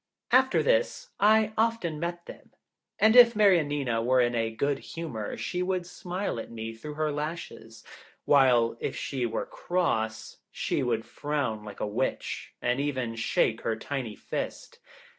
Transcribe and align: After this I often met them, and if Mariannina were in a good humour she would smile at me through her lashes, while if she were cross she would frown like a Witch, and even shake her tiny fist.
After 0.31 0.63
this 0.63 1.09
I 1.19 1.53
often 1.59 1.99
met 1.99 2.25
them, 2.25 2.53
and 2.97 3.15
if 3.15 3.35
Mariannina 3.35 4.01
were 4.01 4.19
in 4.19 4.33
a 4.33 4.49
good 4.49 4.79
humour 4.79 5.37
she 5.37 5.61
would 5.61 5.85
smile 5.85 6.39
at 6.39 6.49
me 6.49 6.73
through 6.73 6.95
her 6.95 7.11
lashes, 7.11 7.83
while 8.25 8.75
if 8.79 8.95
she 8.95 9.27
were 9.27 9.45
cross 9.45 10.37
she 10.49 10.81
would 10.81 11.05
frown 11.05 11.63
like 11.63 11.81
a 11.81 11.85
Witch, 11.85 12.51
and 12.63 12.79
even 12.79 13.15
shake 13.15 13.61
her 13.61 13.75
tiny 13.75 14.15
fist. 14.15 14.79